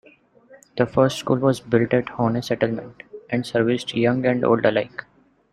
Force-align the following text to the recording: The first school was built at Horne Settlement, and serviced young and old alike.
The 0.77 0.87
first 0.87 1.19
school 1.19 1.37
was 1.37 1.59
built 1.59 1.93
at 1.93 2.09
Horne 2.09 2.41
Settlement, 2.41 3.03
and 3.29 3.45
serviced 3.45 3.95
young 3.95 4.25
and 4.25 4.43
old 4.43 4.65
alike. 4.65 5.05